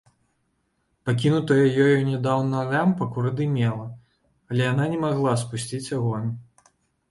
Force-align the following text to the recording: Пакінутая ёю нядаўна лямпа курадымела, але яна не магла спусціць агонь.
Пакінутая 1.09 1.65
ёю 1.87 1.97
нядаўна 2.07 2.63
лямпа 2.73 3.09
курадымела, 3.19 3.87
але 4.51 4.61
яна 4.73 4.91
не 4.97 5.01
магла 5.07 5.37
спусціць 5.45 5.85
агонь. 6.01 6.29